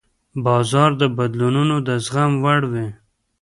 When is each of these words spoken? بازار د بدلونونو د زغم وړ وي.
بازار 0.45 0.91
د 1.01 1.03
بدلونونو 1.17 1.75
د 1.87 1.89
زغم 2.05 2.31
وړ 2.43 2.61
وي. 2.71 2.87